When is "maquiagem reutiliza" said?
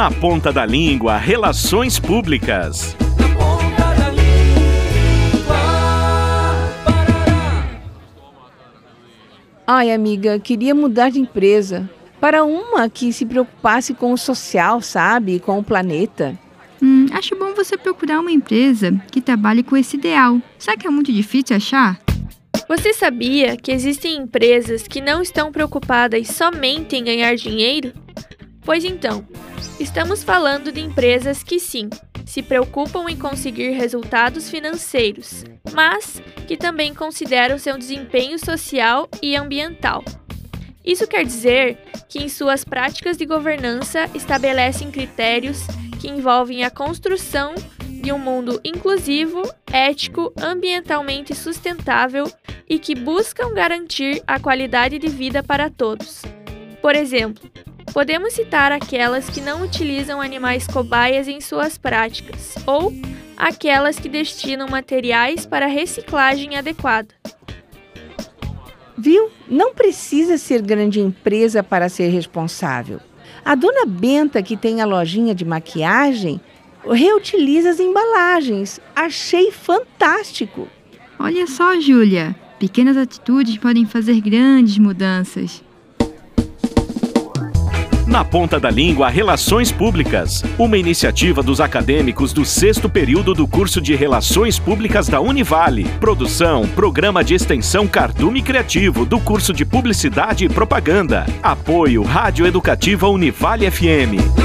75.44-77.70